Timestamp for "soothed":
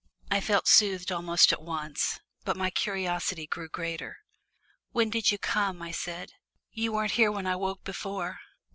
0.67-1.11